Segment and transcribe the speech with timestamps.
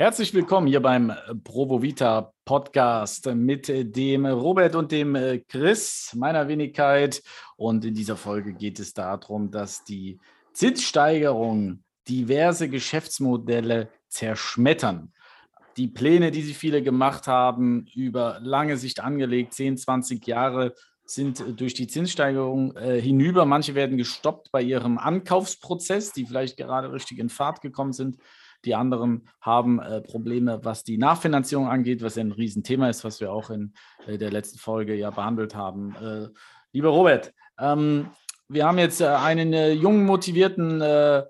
[0.00, 1.12] Herzlich willkommen hier beim
[1.44, 7.22] Provovita Podcast mit dem Robert und dem Chris, meiner Wenigkeit.
[7.58, 10.18] Und in dieser Folge geht es darum, dass die
[10.54, 15.12] Zinssteigerung diverse Geschäftsmodelle zerschmettern.
[15.76, 20.72] Die Pläne, die sie viele gemacht haben, über lange Sicht angelegt, 10, 20 Jahre,
[21.04, 23.44] sind durch die Zinssteigerung äh, hinüber.
[23.44, 28.16] Manche werden gestoppt bei ihrem Ankaufsprozess, die vielleicht gerade richtig in Fahrt gekommen sind.
[28.64, 33.20] Die anderen haben äh, Probleme, was die Nachfinanzierung angeht, was ja ein Riesenthema ist, was
[33.20, 33.72] wir auch in
[34.06, 35.94] äh, der letzten Folge ja behandelt haben.
[35.96, 36.28] Äh,
[36.72, 38.10] lieber Robert, ähm,
[38.48, 41.24] wir haben jetzt äh, einen äh, jungen, motivierten äh,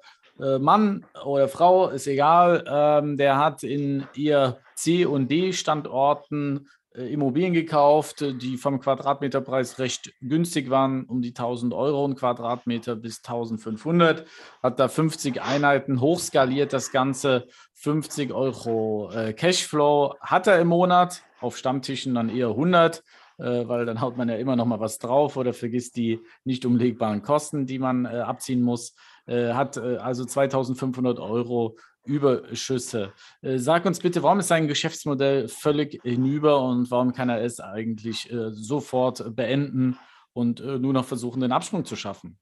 [0.58, 6.66] Mann oder Frau, ist egal, ähm, der hat in ihr C- und D-Standorten
[7.08, 12.96] Immobilien gekauft, äh, die vom Quadratmeterpreis recht günstig waren, um die 1000 Euro ein Quadratmeter
[12.96, 14.26] bis 1500,
[14.62, 21.22] hat da 50 Einheiten hochskaliert, das Ganze 50 Euro äh, Cashflow hat er im Monat,
[21.40, 23.02] auf Stammtischen dann eher 100,
[23.38, 27.22] weil dann haut man ja immer noch mal was drauf oder vergisst die nicht umlegbaren
[27.22, 28.94] Kosten, die man abziehen muss.
[29.26, 33.12] Hat also 2500 Euro Überschüsse.
[33.42, 37.60] Äh, sag uns bitte, warum ist sein Geschäftsmodell völlig hinüber und warum kann er es
[37.60, 39.98] eigentlich äh, sofort beenden
[40.32, 42.38] und äh, nur noch versuchen, den Absprung zu schaffen?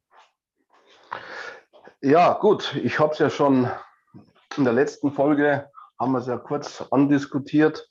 [2.00, 3.68] Ja, gut, ich habe es ja schon
[4.56, 7.90] in der letzten Folge, haben wir es ja kurz andiskutiert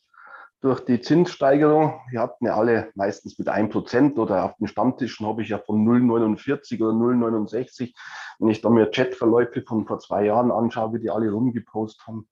[0.68, 2.02] durch die Zinssteigerung.
[2.10, 5.88] Wir hatten ja alle meistens mit 1% oder auf den Stammtischen habe ich ja von
[5.88, 7.94] 0,49 oder 0,69.
[8.40, 12.28] Wenn ich da mir Chatverläufe von vor zwei Jahren anschaue, wie die alle rumgepostet haben,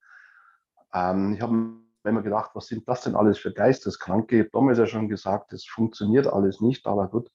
[0.93, 4.35] ähm, ich habe mir immer gedacht, was sind das denn alles für Geisteskranke?
[4.35, 7.31] Ich habe damals ja schon gesagt, das funktioniert alles nicht, aber gut.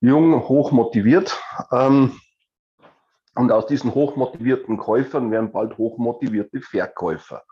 [0.00, 1.42] Jung, hoch motiviert.
[1.72, 2.20] Ähm,
[3.34, 7.44] und aus diesen hochmotivierten Käufern werden bald hochmotivierte Verkäufer.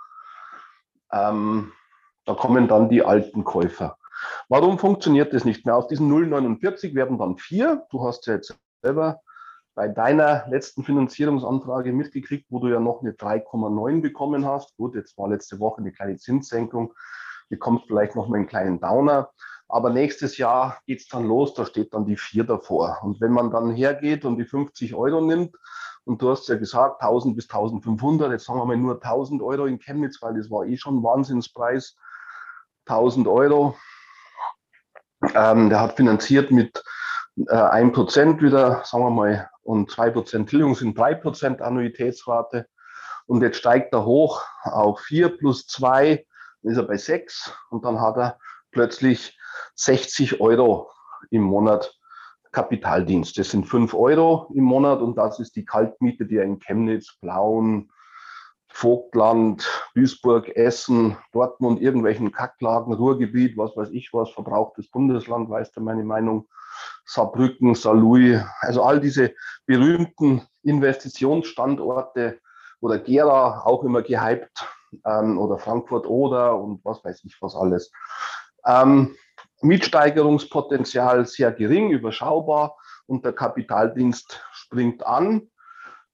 [1.11, 1.73] Ähm,
[2.27, 3.97] da kommen dann die alten Käufer.
[4.49, 5.77] Warum funktioniert das nicht mehr?
[5.77, 7.87] Aus diesen 0,49 werden dann vier.
[7.91, 9.21] Du hast ja jetzt selber
[9.75, 14.77] bei deiner letzten Finanzierungsanfrage mitgekriegt, wo du ja noch eine 3,9 bekommen hast.
[14.77, 16.93] Gut, jetzt war letzte Woche eine kleine Zinssenkung.
[17.49, 19.31] Bekommst vielleicht noch mal einen kleinen Downer.
[19.69, 22.99] Aber nächstes Jahr geht es dann los, da steht dann die 4 davor.
[23.03, 25.55] Und wenn man dann hergeht und die 50 Euro nimmt,
[26.05, 29.67] und du hast ja gesagt 1000 bis 1500, jetzt sagen wir mal nur 1000 Euro
[29.67, 31.97] in Chemnitz, weil das war eh schon ein Wahnsinnspreis.
[32.87, 33.77] 1000 Euro.
[35.35, 36.83] Ähm, der hat finanziert mit
[37.37, 42.67] äh, 1% wieder, sagen wir mal, und 2% Tilgung sind 3% Annuitätsrate.
[43.27, 46.25] Und jetzt steigt er hoch auf 4 plus 2,
[46.63, 48.39] dann ist er bei 6 und dann hat er
[48.71, 49.37] plötzlich
[49.75, 50.91] 60 Euro
[51.31, 51.93] im Monat
[52.53, 53.37] Kapitaldienst.
[53.37, 57.19] Das sind 5 Euro im Monat und das ist die Kaltmiete, die er in Chemnitz,
[57.21, 57.91] Plauen,
[58.77, 65.81] Vogtland, Duisburg, Essen, Dortmund, irgendwelchen Kacklagen, Ruhrgebiet, was weiß ich was, verbrauchtes Bundesland, weißt du
[65.81, 66.47] meine Meinung,
[67.07, 69.33] Saarbrücken, Saarlouis, also all diese
[69.65, 72.39] berühmten Investitionsstandorte
[72.81, 74.69] oder Gera, auch immer gehypt,
[75.07, 77.91] ähm, oder Frankfurt oder und was weiß ich was alles.
[78.67, 79.17] Ähm,
[79.63, 82.77] Mietsteigerungspotenzial sehr gering, überschaubar
[83.07, 85.49] und der Kapitaldienst springt an.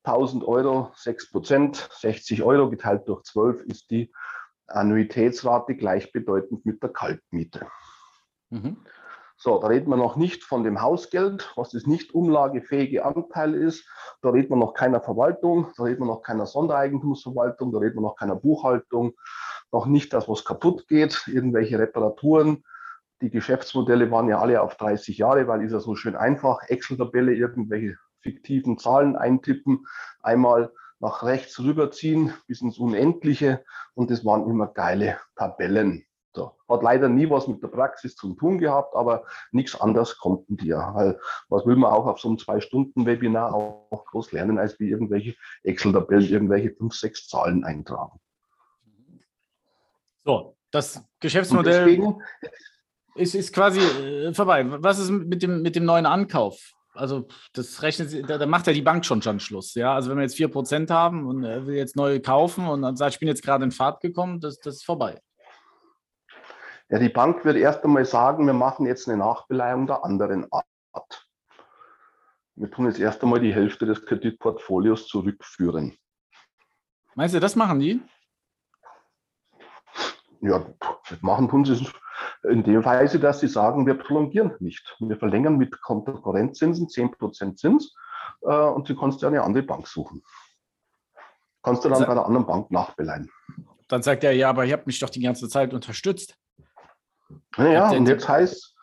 [0.05, 4.13] 1000 Euro, 6 Prozent, 60 Euro geteilt durch 12 ist die
[4.67, 7.67] Annuitätsrate gleichbedeutend mit der Kaltmiete.
[8.51, 8.79] Mhm.
[9.37, 13.85] So, da reden wir noch nicht von dem Hausgeld, was das nicht umlagefähige Anteil ist.
[14.21, 18.03] Da reden wir noch keiner Verwaltung, da reden wir noch keiner Sondereigentumsverwaltung, da reden wir
[18.03, 19.15] noch keiner Buchhaltung,
[19.73, 22.63] noch nicht, dass was kaputt geht, irgendwelche Reparaturen.
[23.21, 26.63] Die Geschäftsmodelle waren ja alle auf 30 Jahre, weil ist ja so schön einfach.
[26.69, 29.87] Excel-Tabelle, irgendwelche fiktiven Zahlen eintippen,
[30.23, 36.07] einmal nach rechts rüberziehen bis ins Unendliche und das waren immer geile Tabellen.
[36.35, 36.53] So.
[36.69, 40.69] Hat leider nie was mit der Praxis zu tun gehabt, aber nichts anderes konnten die
[40.69, 40.95] ja.
[40.95, 45.35] Weil was will man auch auf so einem Zwei-Stunden-Webinar auch groß lernen, als wie irgendwelche
[45.63, 48.19] Excel-Tabellen, irgendwelche fünf, sechs Zahlen eintragen.
[50.25, 52.23] So, das Geschäftsmodell deswegen,
[53.15, 54.65] ist, ist quasi äh, vorbei.
[54.83, 56.73] Was ist mit dem, mit dem neuen Ankauf?
[56.95, 59.75] Also das rechnet, da, da, macht ja die Bank schon schon Schluss.
[59.75, 62.97] Ja, also wenn wir jetzt 4% haben und er will jetzt neu kaufen und dann
[62.97, 65.21] sagt, ich bin jetzt gerade in Fahrt gekommen, das, das ist vorbei.
[66.89, 71.27] Ja, die Bank wird erst einmal sagen, wir machen jetzt eine Nachbeleihung der anderen Art.
[72.55, 75.97] Wir tun jetzt erst einmal die Hälfte des Kreditportfolios zurückführen.
[77.15, 78.03] Meinst du, das machen die?
[80.43, 80.67] Ja,
[81.21, 81.87] machen tun sie
[82.43, 84.97] in der Weise, dass sie sagen, wir prolongieren nicht.
[84.99, 87.95] Wir verlängern mit Konkurrenzzinsen 10% Zins
[88.43, 90.23] äh, und du kannst dir eine andere Bank suchen.
[91.63, 93.31] Kannst du dann bei einer anderen Bank nachbeleihen.
[93.89, 96.37] dann sagt er, ja, aber ihr habt mich doch die ganze Zeit unterstützt.
[97.57, 98.75] Naja, und jetzt heißt,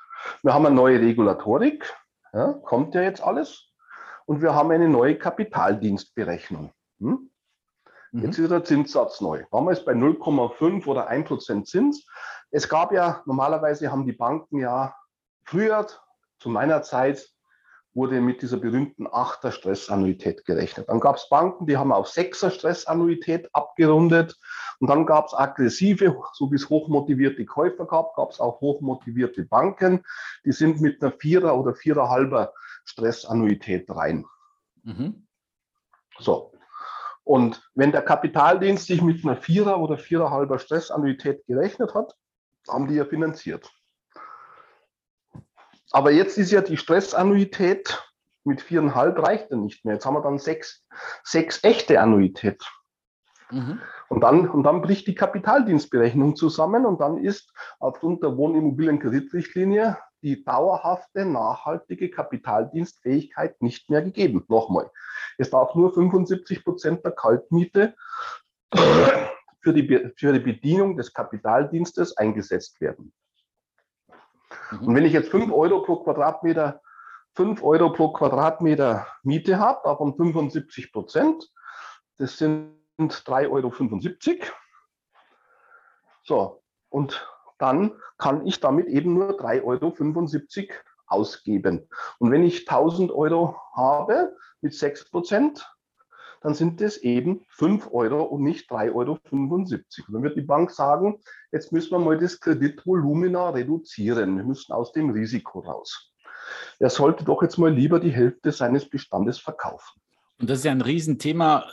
[0.43, 1.93] wir haben eine neue Regulatorik,
[2.31, 3.69] ja, kommt ja jetzt alles,
[4.25, 6.71] und wir haben eine neue Kapitaldienstberechnung.
[6.99, 7.28] Hm?
[8.11, 8.25] Mhm.
[8.25, 9.43] Jetzt ist der Zinssatz neu.
[9.51, 12.05] Damals bei 0,5 oder 1 Prozent Zins.
[12.51, 14.95] Es gab ja, normalerweise haben die Banken ja
[15.45, 15.87] früher,
[16.39, 17.29] zu meiner Zeit,
[17.93, 20.87] wurde mit dieser berühmten 8er Stressannuität gerechnet.
[20.89, 24.37] Dann gab es Banken, die haben auf 6er Stressannuität abgerundet.
[24.79, 29.43] Und dann gab es aggressive, so wie es hochmotivierte Käufer gab, gab es auch hochmotivierte
[29.43, 30.03] Banken.
[30.45, 32.51] Die sind mit einer 4er oder 4,5er
[32.85, 34.25] Stressannuität rein.
[34.83, 35.27] Mhm.
[36.19, 36.53] So.
[37.29, 42.15] Und wenn der Kapitaldienst sich mit einer Vierer- oder Viererhalber Stressannuität gerechnet hat,
[42.67, 43.71] haben die ja finanziert.
[45.91, 48.03] Aber jetzt ist ja die Stressannuität
[48.45, 49.93] mit viereinhalb reicht ja nicht mehr.
[49.93, 50.83] Jetzt haben wir dann sechs,
[51.23, 52.65] sechs echte Annuität.
[53.51, 53.79] Mhm.
[54.07, 60.43] Und, dann, und dann bricht die Kapitaldienstberechnung zusammen und dann ist aufgrund der Wohnimmobilienkreditrichtlinie die
[60.43, 64.45] dauerhafte, nachhaltige Kapitaldienstfähigkeit nicht mehr gegeben.
[64.47, 64.89] Nochmal,
[65.39, 67.95] es darf nur 75 Prozent der Kaltmiete
[69.61, 73.13] für die, für die Bedienung des Kapitaldienstes eingesetzt werden.
[74.71, 74.87] Mhm.
[74.87, 76.81] Und wenn ich jetzt 5 Euro pro Quadratmeter,
[77.35, 81.49] 5 Euro pro Quadratmeter Miete habe, davon 75 Prozent,
[82.17, 84.51] das sind 3,75 Euro.
[86.23, 87.25] So, und
[87.57, 90.75] dann kann ich damit eben nur 3,75 Euro
[91.09, 91.87] ausgeben.
[92.19, 95.67] Und wenn ich 1000 Euro habe mit 6 Prozent,
[96.41, 99.19] dann sind es eben 5 Euro und nicht 3,75 Euro.
[99.19, 101.19] Und dann wird die Bank sagen,
[101.51, 104.37] jetzt müssen wir mal das Kreditvolumina reduzieren.
[104.37, 106.13] Wir müssen aus dem Risiko raus.
[106.79, 110.01] Er sollte doch jetzt mal lieber die Hälfte seines Bestandes verkaufen.
[110.39, 111.65] Und das ist ja ein Riesenthema,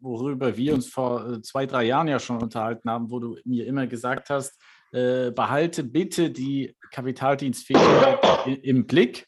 [0.00, 3.66] worüber wir uns vor äh, zwei, drei Jahren ja schon unterhalten haben, wo du mir
[3.66, 4.60] immer gesagt hast,
[4.92, 9.26] äh, behalte bitte die Kapitaldienstfähigkeit im Blick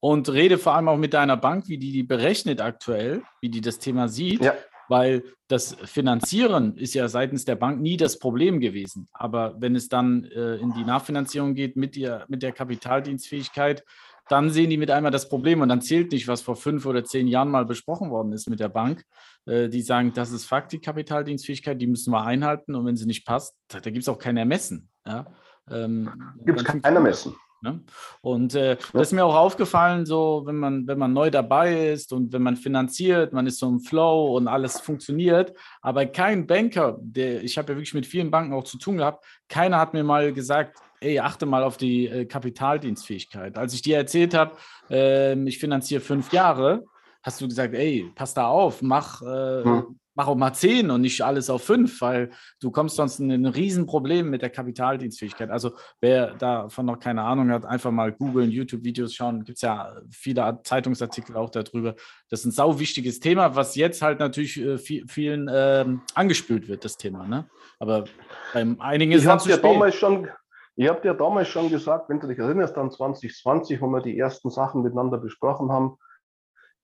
[0.00, 3.60] und rede vor allem auch mit deiner Bank, wie die die berechnet aktuell, wie die
[3.60, 4.42] das Thema sieht.
[4.42, 4.54] Ja.
[4.88, 9.08] Weil das Finanzieren ist ja seitens der Bank nie das Problem gewesen.
[9.14, 13.82] Aber wenn es dann äh, in die Nachfinanzierung geht mit, ihr, mit der Kapitaldienstfähigkeit,
[14.28, 17.04] dann sehen die mit einmal das Problem und dann zählt nicht, was vor fünf oder
[17.04, 19.04] zehn Jahren mal besprochen worden ist mit der Bank.
[19.46, 23.06] Äh, die sagen, das ist Fakt, die Kapitaldienstfähigkeit, die müssen wir einhalten und wenn sie
[23.06, 24.90] nicht passt, da, da gibt es auch kein Ermessen.
[25.06, 25.26] Ja?
[25.70, 26.10] Ähm,
[26.44, 27.34] gibt es kein Ermessen.
[27.64, 27.80] Ne?
[28.20, 32.12] Und äh, das ist mir auch aufgefallen, so wenn man, wenn man neu dabei ist
[32.12, 36.98] und wenn man finanziert, man ist so im Flow und alles funktioniert, aber kein Banker,
[37.00, 40.04] der, ich habe ja wirklich mit vielen Banken auch zu tun gehabt, keiner hat mir
[40.04, 43.56] mal gesagt, ey, achte mal auf die äh, Kapitaldienstfähigkeit.
[43.56, 44.56] Als ich dir erzählt habe,
[44.90, 46.84] äh, ich finanziere fünf Jahre,
[47.22, 51.00] hast du gesagt, ey, pass da auf, mach, äh, hm mach auch mal zehn und
[51.00, 52.30] nicht alles auf fünf, weil
[52.60, 55.50] du kommst sonst in ein Riesenproblem mit der Kapitaldienstfähigkeit.
[55.50, 59.92] Also wer davon noch keine Ahnung hat, einfach mal googeln, YouTube-Videos schauen, gibt es ja
[60.10, 61.94] viele Zeitungsartikel auch darüber.
[62.30, 66.84] Das ist ein sau wichtiges Thema, was jetzt halt natürlich äh, vielen ähm, angespült wird,
[66.84, 67.26] das Thema.
[67.26, 67.48] Ne?
[67.78, 68.04] Aber
[68.52, 70.28] beim einigen ist es ja damals schon
[70.76, 74.18] Ihr habt ja damals schon gesagt, wenn du dich erinnerst, an 2020, wo wir die
[74.18, 75.98] ersten Sachen miteinander besprochen haben,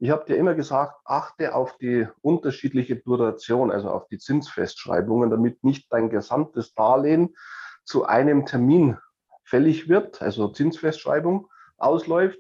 [0.02, 5.62] ich habe dir immer gesagt, achte auf die unterschiedliche Duration, also auf die Zinsfestschreibungen, damit
[5.62, 7.36] nicht dein gesamtes Darlehen
[7.84, 8.96] zu einem Termin
[9.44, 12.38] fällig wird, also Zinsfestschreibung ausläuft,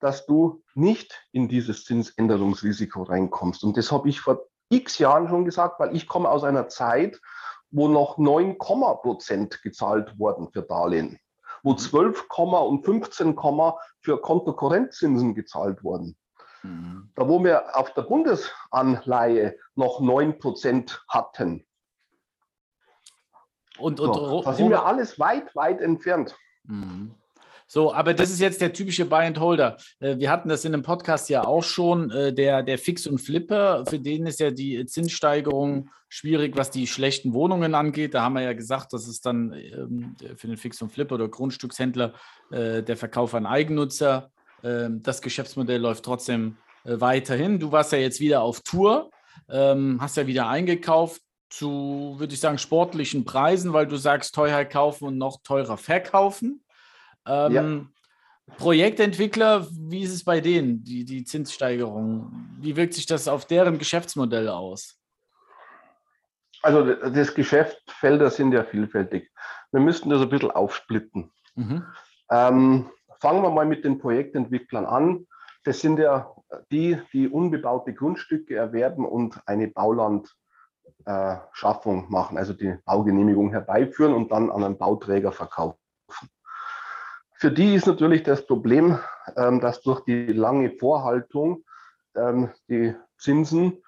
[0.00, 3.64] dass du nicht in dieses Zinsänderungsrisiko reinkommst.
[3.64, 7.20] Und das habe ich vor x Jahren schon gesagt, weil ich komme aus einer Zeit,
[7.70, 11.18] wo noch 9, Prozent gezahlt wurden für Darlehen,
[11.62, 13.36] wo 12, und 15,
[14.00, 16.16] für Kontokorrentzinsen gezahlt wurden.
[16.64, 17.10] Mhm.
[17.14, 21.66] Da wo wir auf der Bundesanleihe noch 9% hatten.
[23.78, 26.36] Und, und so, da sind wir alles weit, weit entfernt.
[26.64, 27.14] Mhm.
[27.66, 29.78] So, aber das ist jetzt der typische Buy and Holder.
[29.98, 32.10] Äh, wir hatten das in einem Podcast ja auch schon.
[32.10, 36.86] Äh, der, der Fix und Flipper, für den ist ja die Zinssteigerung schwierig, was die
[36.86, 38.14] schlechten Wohnungen angeht.
[38.14, 41.28] Da haben wir ja gesagt, dass es dann ähm, für den Fix und Flipper oder
[41.28, 42.14] Grundstückshändler
[42.50, 44.30] äh, der Verkauf an Eigennutzer
[45.00, 47.58] das Geschäftsmodell läuft trotzdem äh, weiterhin.
[47.58, 49.10] Du warst ja jetzt wieder auf Tour,
[49.48, 54.64] ähm, hast ja wieder eingekauft zu, würde ich sagen, sportlichen Preisen, weil du sagst, teuer
[54.64, 56.64] kaufen und noch teurer verkaufen.
[57.26, 58.56] Ähm, ja.
[58.56, 62.30] Projektentwickler, wie ist es bei denen, die, die Zinssteigerung?
[62.60, 64.98] Wie wirkt sich das auf deren Geschäftsmodell aus?
[66.62, 69.30] Also das Geschäftsfelder sind ja vielfältig.
[69.70, 71.30] Wir müssten das ein bisschen aufsplitten.
[71.54, 71.84] Mhm.
[72.30, 72.90] Ähm,
[73.24, 75.26] Fangen wir mal mit den Projektentwicklern an.
[75.64, 76.30] Das sind ja
[76.70, 80.36] die, die unbebaute Grundstücke erwerben und eine Bauland
[81.06, 85.78] Bauschaffung machen, also die Baugenehmigung herbeiführen und dann an einen Bauträger verkaufen.
[87.32, 88.98] Für die ist natürlich das Problem,
[89.36, 91.64] ähm, dass durch die lange Vorhaltung
[92.14, 93.82] ähm, die Zinsen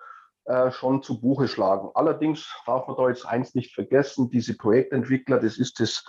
[0.47, 1.91] äh, schon zu Buche schlagen.
[1.93, 6.07] Allerdings darf man da jetzt eins nicht vergessen, diese Projektentwickler, das ist das,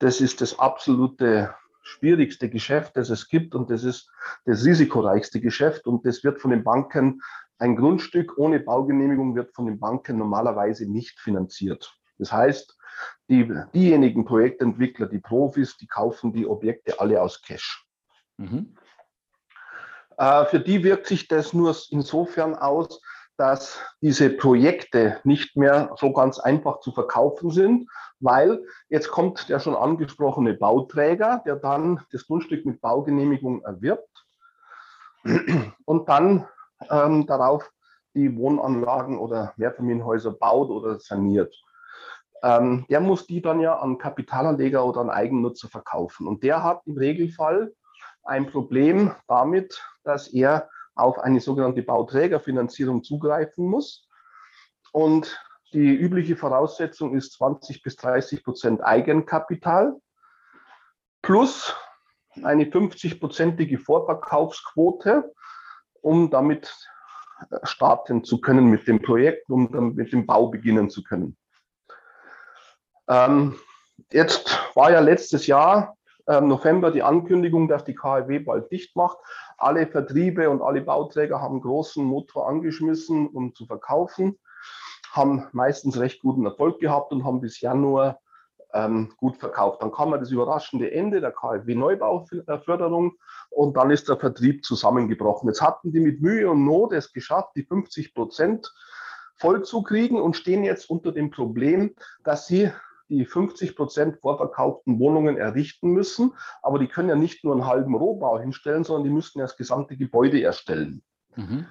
[0.00, 1.54] das ist das absolute
[1.88, 4.10] schwierigste Geschäft, das es gibt und das ist
[4.44, 7.20] das risikoreichste Geschäft und das wird von den Banken,
[7.58, 11.92] ein Grundstück ohne Baugenehmigung wird von den Banken normalerweise nicht finanziert.
[12.18, 12.76] Das heißt,
[13.28, 17.84] die, diejenigen Projektentwickler, die Profis, die kaufen die Objekte alle aus Cash.
[18.36, 18.76] Mhm.
[20.16, 23.00] Äh, für die wirkt sich das nur insofern aus,
[23.36, 27.88] dass diese Projekte nicht mehr so ganz einfach zu verkaufen sind,
[28.20, 34.26] weil jetzt kommt der schon angesprochene Bauträger, der dann das Grundstück mit Baugenehmigung erwirbt
[35.84, 36.46] und dann
[36.90, 37.70] ähm, darauf
[38.14, 41.54] die Wohnanlagen oder Mehrfamilienhäuser baut oder saniert.
[42.42, 46.26] Ähm, der muss die dann ja an Kapitalanleger oder an Eigennutzer verkaufen.
[46.26, 47.72] Und der hat im Regelfall
[48.22, 54.08] ein Problem damit, dass er auf eine sogenannte Bauträgerfinanzierung zugreifen muss.
[54.92, 55.40] Und
[55.72, 59.96] die übliche Voraussetzung ist 20 bis 30 Prozent Eigenkapital
[61.22, 61.74] plus
[62.42, 65.32] eine 50-prozentige Vorverkaufsquote,
[66.00, 66.74] um damit
[67.62, 71.36] starten zu können mit dem Projekt, um dann mit dem Bau beginnen zu können.
[73.08, 73.56] Ähm,
[74.10, 75.96] jetzt war ja letztes Jahr
[76.26, 79.18] ähm, November die Ankündigung, dass die KfW bald dicht macht.
[79.56, 84.38] Alle Vertriebe und alle Bauträger haben großen Motor angeschmissen, um zu verkaufen,
[85.12, 88.20] haben meistens recht guten Erfolg gehabt und haben bis Januar
[88.74, 89.82] ähm, gut verkauft.
[89.82, 93.14] Dann kam das überraschende Ende der KfW-Neubauförderung
[93.50, 95.48] und dann ist der Vertrieb zusammengebrochen.
[95.48, 98.72] Jetzt hatten die mit Mühe und Not es geschafft, die 50 Prozent
[99.36, 102.70] voll zu kriegen und stehen jetzt unter dem Problem, dass sie
[103.08, 106.34] die 50 Prozent vorverkauften Wohnungen errichten müssen.
[106.62, 109.56] Aber die können ja nicht nur einen halben Rohbau hinstellen, sondern die müssen ja das
[109.56, 111.02] gesamte Gebäude erstellen.
[111.36, 111.66] Mhm.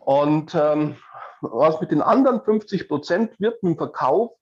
[0.00, 0.96] Und ähm,
[1.40, 4.32] was mit den anderen 50 Prozent wird mit dem Verkauf,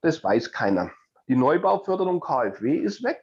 [0.00, 0.90] das weiß keiner.
[1.28, 3.22] Die Neubauförderung KfW ist weg.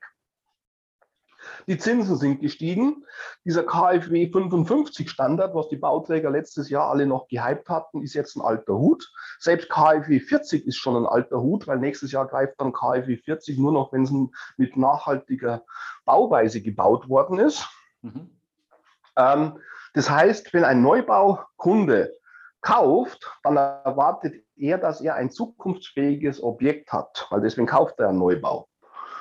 [1.67, 3.05] Die Zinsen sind gestiegen.
[3.45, 8.35] Dieser KfW 55 Standard, was die Bauträger letztes Jahr alle noch gehypt hatten, ist jetzt
[8.35, 9.11] ein alter Hut.
[9.39, 13.57] Selbst KfW 40 ist schon ein alter Hut, weil nächstes Jahr greift dann KfW 40
[13.57, 14.11] nur noch, wenn es
[14.57, 15.63] mit nachhaltiger
[16.05, 17.67] Bauweise gebaut worden ist.
[18.01, 18.29] Mhm.
[19.17, 19.59] Ähm,
[19.93, 22.16] das heißt, wenn ein Neubaukunde
[22.61, 28.19] kauft, dann erwartet er, dass er ein zukunftsfähiges Objekt hat, weil deswegen kauft er einen
[28.19, 28.67] Neubau.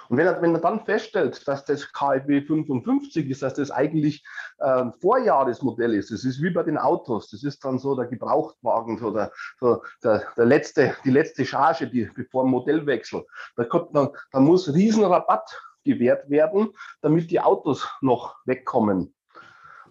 [0.08, 4.24] Und wenn er, wenn er dann feststellt, dass das KfW 55 ist, dass das eigentlich
[4.58, 8.98] äh, Vorjahresmodell ist, das ist wie bei den Autos, das ist dann so der Gebrauchtwagen,
[8.98, 13.24] so der, so der, der letzte, die letzte Charge die, bevor Modellwechsel.
[13.56, 19.15] Da, kommt, dann, da muss Riesenrabatt gewährt werden, damit die Autos noch wegkommen.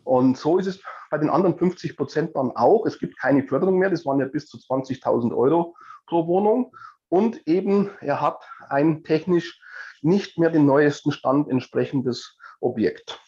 [0.06, 2.86] Und so ist es bei den anderen 50 Prozent dann auch.
[2.86, 3.90] Es gibt keine Förderung mehr.
[3.90, 6.72] Das waren ja bis zu 20.000 Euro pro Wohnung.
[7.10, 9.60] Und eben, er hat ein technisch
[10.02, 13.20] nicht mehr dem neuesten Stand entsprechendes Objekt.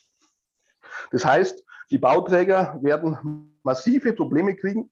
[1.12, 4.91] Das heißt, die Bauträger werden massive Probleme kriegen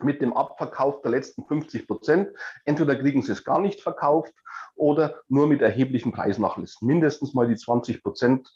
[0.00, 2.28] mit dem Abverkauf der letzten 50 Prozent.
[2.64, 4.32] Entweder kriegen sie es gar nicht verkauft
[4.74, 6.88] oder nur mit erheblichen Preisnachlässen.
[6.88, 8.48] Mindestens mal die 20 Prozent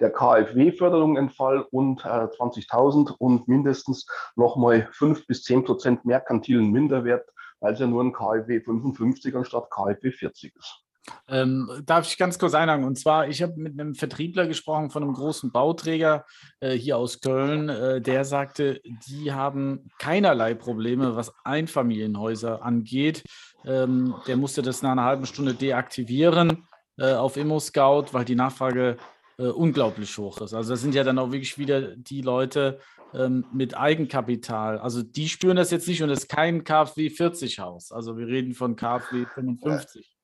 [0.00, 7.28] der KfW-Förderung entfall und äh, 20.000 und mindestens nochmal 5 bis 10 Prozent merkantilen Minderwert,
[7.60, 10.84] weil es ja nur ein KfW 55 anstatt KfW 40 ist.
[11.28, 12.84] Ähm, darf ich ganz kurz einhaken?
[12.84, 16.24] Und zwar, ich habe mit einem Vertriebler gesprochen von einem großen Bauträger
[16.60, 23.24] äh, hier aus Köln, äh, der sagte, die haben keinerlei Probleme, was Einfamilienhäuser angeht.
[23.64, 28.96] Ähm, der musste das nach einer halben Stunde deaktivieren äh, auf ImmoScout, weil die Nachfrage
[29.38, 30.54] äh, unglaublich hoch ist.
[30.54, 32.78] Also das sind ja dann auch wirklich wieder die Leute
[33.14, 34.78] ähm, mit Eigenkapital.
[34.78, 37.92] Also die spüren das jetzt nicht und es ist kein KfW 40 Haus.
[37.92, 40.18] Also wir reden von KfW 55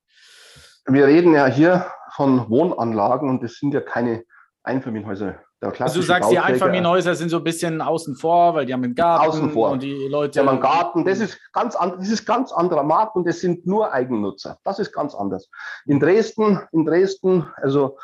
[0.87, 4.23] wir reden ja hier von Wohnanlagen und das sind ja keine
[4.63, 5.39] Einfamilienhäuser.
[5.61, 8.83] Also du sagst, Bauträger, die Einfamilienhäuser sind so ein bisschen außen vor, weil die haben
[8.83, 9.71] einen Garten außen vor.
[9.71, 10.33] und die Leute.
[10.33, 13.65] Die haben einen Garten, das ist ganz das ist ganz anderer Markt und das sind
[13.65, 14.59] nur Eigennutzer.
[14.63, 15.49] Das ist ganz anders.
[15.87, 17.97] In Dresden, in Dresden, also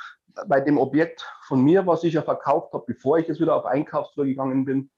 [0.47, 3.65] bei dem Objekt von mir, was ich ja verkauft habe, bevor ich jetzt wieder auf
[3.65, 4.89] Einkaufstour gegangen bin,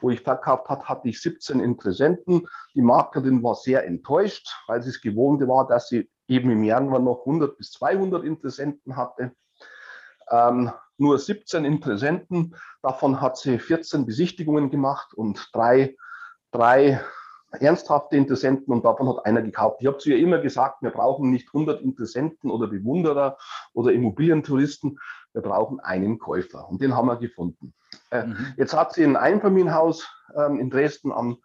[0.00, 2.46] wo ich verkauft habe, hatte ich 17 Interessenten.
[2.74, 7.00] Die Maklerin war sehr enttäuscht, weil sie es gewohnt war, dass sie eben im Januar
[7.00, 9.32] noch 100 bis 200 Interessenten hatte.
[10.30, 15.96] Ähm, nur 17 Interessenten, davon hat sie 14 Besichtigungen gemacht und drei,
[16.50, 17.00] drei
[17.52, 19.78] ernsthafte Interessenten und davon hat einer gekauft.
[19.80, 23.38] Ich habe zu ihr immer gesagt, wir brauchen nicht 100 Interessenten oder Bewunderer
[23.72, 24.98] oder Immobilientouristen,
[25.32, 27.74] wir brauchen einen Käufer und den haben wir gefunden.
[28.10, 28.54] Äh, mhm.
[28.56, 31.38] Jetzt hat sie ein Einfamilienhaus ähm, in Dresden am,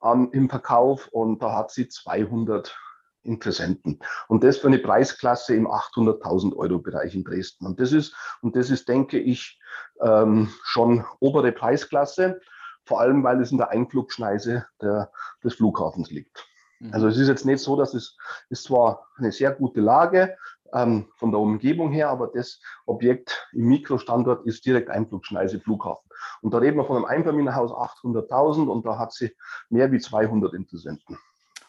[0.00, 2.76] am, im Verkauf und da hat sie 200
[3.22, 4.00] Interessenten.
[4.28, 7.66] Und das für eine Preisklasse im 800.000 Euro Bereich in Dresden.
[7.66, 9.60] Und das ist, und das ist, denke ich,
[10.00, 12.40] ähm, schon obere Preisklasse
[12.88, 15.12] vor allem weil es in der Einflugschneise der,
[15.44, 16.48] des Flughafens liegt.
[16.80, 16.94] Mhm.
[16.94, 18.16] Also es ist jetzt nicht so, dass es
[18.48, 20.36] ist zwar eine sehr gute Lage
[20.72, 26.08] ähm, von der Umgebung her, aber das Objekt im Mikrostandort ist direkt Einflugschneise Flughafen.
[26.40, 29.36] Und da reden wir von einem Einfamilienhaus 800.000 und da hat sie
[29.68, 31.18] mehr wie 200 Interessenten.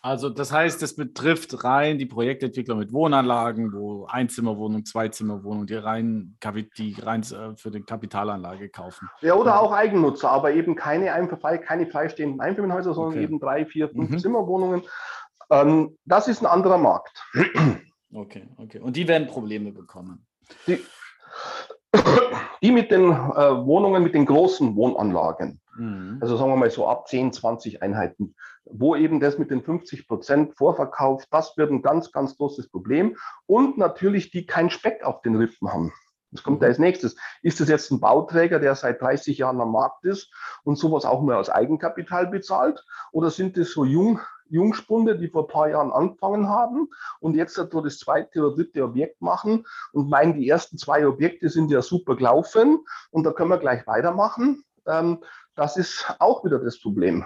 [0.02, 6.38] Also das heißt, es betrifft rein die Projektentwickler mit Wohnanlagen, wo Einzimmerwohnung, Zweizimmerwohnung, die rein,
[6.78, 9.10] die rein äh, für die Kapitalanlage kaufen.
[9.22, 11.08] Ja, oder auch Eigennutzer, aber eben keine,
[11.66, 13.24] keine freistehenden Einfamilienhäuser, sondern okay.
[13.24, 14.20] eben drei, vier, fünf mhm.
[14.20, 14.84] Zimmerwohnungen.
[15.50, 17.22] Ähm, das ist ein anderer Markt.
[18.12, 18.80] Okay, okay.
[18.80, 20.26] Und die werden Probleme bekommen.
[20.66, 20.80] Die,
[22.64, 26.18] die mit den äh, Wohnungen, mit den großen Wohnanlagen, mhm.
[26.22, 30.08] also sagen wir mal so ab 10, 20 Einheiten, wo eben das mit den 50
[30.08, 33.18] Prozent Vorverkauf, das wird ein ganz, ganz großes Problem.
[33.46, 35.92] Und natürlich die kein Speck auf den Rippen haben.
[36.32, 37.16] Das kommt da als nächstes.
[37.42, 40.32] Ist das jetzt ein Bauträger, der seit 30 Jahren am Markt ist
[40.64, 42.84] und sowas auch nur aus Eigenkapital bezahlt?
[43.12, 44.20] Oder sind das so Jung,
[44.50, 48.84] Jungspunde, die vor ein paar Jahren angefangen haben und jetzt so das zweite oder dritte
[48.84, 52.80] Objekt machen und meinen, die ersten zwei Objekte sind ja super gelaufen
[53.12, 54.64] und da können wir gleich weitermachen?
[54.86, 55.20] Ähm,
[55.56, 57.26] das ist auch wieder das Problem.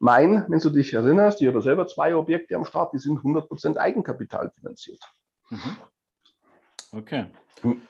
[0.00, 3.76] Mein, wenn du dich erinnerst, ich habe selber zwei Objekte am Start, die sind 100%
[3.76, 5.00] Eigenkapital finanziert.
[5.50, 5.76] Mhm.
[6.92, 7.26] Okay.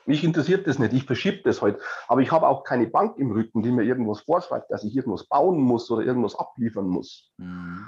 [0.05, 1.77] Mich interessiert das nicht, ich verschiebe das heute.
[1.77, 1.87] Halt.
[2.07, 5.25] Aber ich habe auch keine Bank im Rücken, die mir irgendwas vorschreibt, dass ich irgendwas
[5.25, 7.31] bauen muss oder irgendwas abliefern muss.
[7.37, 7.87] Mhm.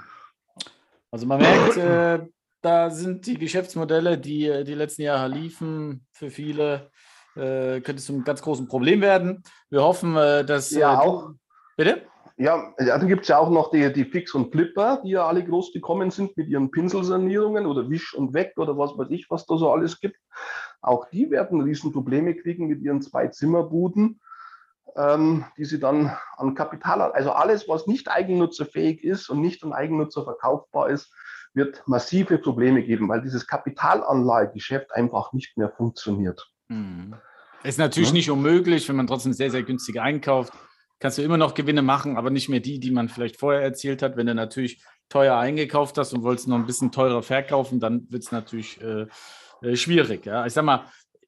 [1.10, 2.26] Also man merkt, äh,
[2.62, 6.90] da sind die Geschäftsmodelle, die äh, die letzten Jahre liefen, für viele
[7.34, 9.42] äh, könnte es ein ganz großes Problem werden.
[9.68, 10.70] Wir hoffen, äh, dass.
[10.70, 11.30] Ja, äh, auch.
[11.76, 12.02] Bitte?
[12.36, 15.26] Ja, ja dann gibt es ja auch noch die, die Fix und Flipper, die ja
[15.26, 19.30] alle groß gekommen sind mit ihren Pinselsanierungen oder Wisch und Weg oder was weiß ich,
[19.30, 20.18] was da so alles gibt.
[20.80, 24.20] Auch die werden Riesenprobleme kriegen mit ihren zwei Zimmerbuden,
[24.96, 29.72] ähm, die sie dann an Kapital, also alles, was nicht eigennutzerfähig ist und nicht an
[29.72, 31.12] Eigennutzer verkaufbar ist,
[31.54, 36.50] wird massive Probleme geben, weil dieses Kapitalanlagegeschäft einfach nicht mehr funktioniert.
[36.68, 37.14] Mhm.
[37.62, 38.14] Ist natürlich ja.
[38.14, 40.52] nicht unmöglich, wenn man trotzdem sehr, sehr günstig einkauft
[41.02, 44.02] kannst du immer noch Gewinne machen, aber nicht mehr die, die man vielleicht vorher erzielt
[44.02, 44.16] hat.
[44.16, 48.22] Wenn du natürlich teuer eingekauft hast und wolltest noch ein bisschen teurer verkaufen, dann wird
[48.22, 49.06] es natürlich äh,
[49.62, 50.24] äh, schwierig.
[50.26, 50.46] Ja?
[50.46, 50.84] Ich sag mal,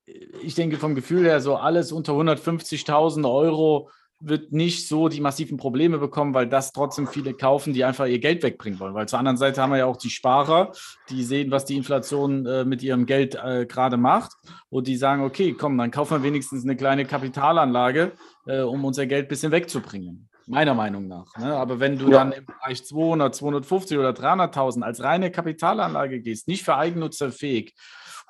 [0.06, 3.90] ich denke vom Gefühl her, so alles unter 150.000 Euro
[4.28, 8.18] wird nicht so die massiven Probleme bekommen, weil das trotzdem viele kaufen, die einfach ihr
[8.18, 8.94] Geld wegbringen wollen.
[8.94, 10.72] Weil zur anderen Seite haben wir ja auch die Sparer,
[11.10, 14.32] die sehen, was die Inflation äh, mit ihrem Geld äh, gerade macht
[14.70, 18.12] und die sagen, okay, komm, dann kaufen wir wenigstens eine kleine Kapitalanlage,
[18.46, 20.28] äh, um unser Geld ein bisschen wegzubringen.
[20.46, 21.36] Meiner Meinung nach.
[21.38, 21.54] Ne?
[21.54, 22.18] Aber wenn du ja.
[22.18, 27.74] dann im Bereich 200, 250 oder 300.000 als reine Kapitalanlage gehst, nicht für Eigennutzer fähig,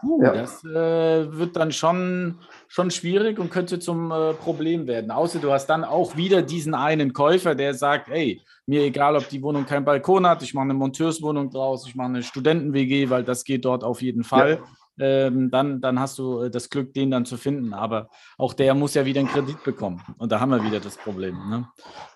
[0.01, 0.33] Puh, ja.
[0.33, 5.11] Das äh, wird dann schon, schon schwierig und könnte zum äh, Problem werden.
[5.11, 9.29] Außer du hast dann auch wieder diesen einen Käufer, der sagt, hey, mir egal, ob
[9.29, 13.25] die Wohnung keinen Balkon hat, ich mache eine Monteurswohnung draus, ich mache eine Studenten-WG, weil
[13.25, 14.61] das geht dort auf jeden Fall.
[14.61, 14.65] Ja.
[14.97, 17.75] Ähm, dann, dann hast du äh, das Glück, den dann zu finden.
[17.75, 20.01] Aber auch der muss ja wieder einen Kredit bekommen.
[20.19, 21.37] Und da haben wir wieder das Problem.
[21.49, 21.69] Ne?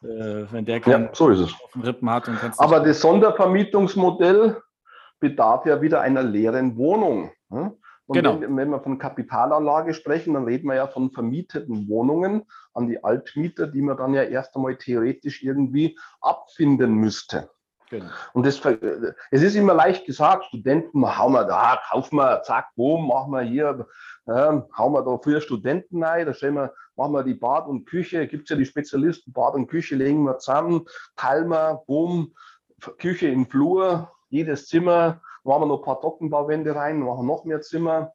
[0.03, 1.55] Äh, wenn der keinen ja, so ist es.
[1.83, 4.63] Rippen hat und Aber das Sondervermietungsmodell
[5.19, 7.33] bedarf ja wieder einer leeren Wohnung.
[7.51, 8.41] Und genau.
[8.41, 13.05] wenn, wenn, wir von Kapitalanlage sprechen, dann reden wir ja von vermieteten Wohnungen an die
[13.05, 17.51] Altmieter, die man dann ja erst einmal theoretisch irgendwie abfinden müsste.
[17.91, 18.07] Genau.
[18.35, 18.61] Und das,
[19.31, 23.43] es ist immer leicht gesagt, Studenten, hauen wir da, kaufen wir, zack, boom, machen wir
[23.43, 23.87] hier,
[24.27, 27.87] äh, hauen wir da vier Studenten rein, da stellen wir, machen wir die Bad und
[27.87, 32.35] Küche, gibt es ja die Spezialisten, Bad und Küche legen wir zusammen, teilen wir, boom,
[32.99, 37.61] Küche im Flur, jedes Zimmer, machen wir noch ein paar Trockenbauwände rein, machen noch mehr
[37.61, 38.13] Zimmer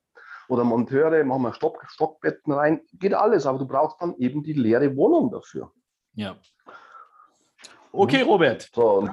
[0.49, 4.53] oder Monteure, machen wir Stock, Stockbetten rein, geht alles, aber du brauchst dann eben die
[4.53, 5.71] leere Wohnung dafür.
[6.13, 6.35] Ja.
[7.91, 8.69] Okay, Robert.
[8.73, 9.07] So.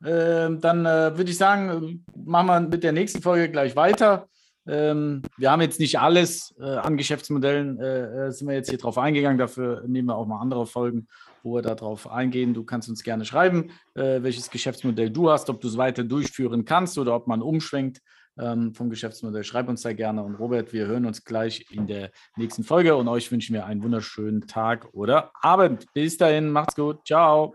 [0.00, 4.28] Dann, äh, dann äh, würde ich sagen, machen wir mit der nächsten Folge gleich weiter.
[4.66, 8.78] Ähm, wir haben jetzt nicht alles äh, an Geschäftsmodellen, äh, äh, sind wir jetzt hier
[8.78, 9.38] drauf eingegangen.
[9.38, 11.08] Dafür nehmen wir auch mal andere Folgen,
[11.42, 12.54] wo wir darauf eingehen.
[12.54, 16.64] Du kannst uns gerne schreiben, äh, welches Geschäftsmodell du hast, ob du es weiter durchführen
[16.64, 18.00] kannst oder ob man umschwenkt
[18.38, 19.44] ähm, vom Geschäftsmodell.
[19.44, 20.22] Schreib uns da gerne.
[20.22, 23.82] Und Robert, wir hören uns gleich in der nächsten Folge und euch wünschen wir einen
[23.82, 25.86] wunderschönen Tag oder Abend.
[25.92, 27.06] Bis dahin, macht's gut.
[27.06, 27.54] Ciao.